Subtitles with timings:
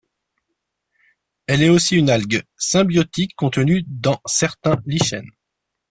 [1.45, 5.21] Elle est aussi une algue symbiotique contenue dans certains lichens.